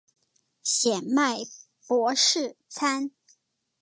[0.63, 1.41] 显脉
[1.85, 3.11] 柏氏参